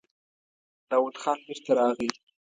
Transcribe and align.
داوود 0.89 1.15
خان 1.21 1.37
بېرته 1.47 1.71
راغی. 1.79 2.09